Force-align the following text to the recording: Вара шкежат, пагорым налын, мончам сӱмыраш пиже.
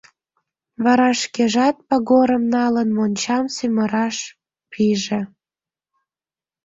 Вара 0.83 1.09
шкежат, 1.21 1.75
пагорым 1.87 2.43
налын, 2.55 2.89
мончам 2.97 3.45
сӱмыраш 3.55 4.17
пиже. 4.71 5.21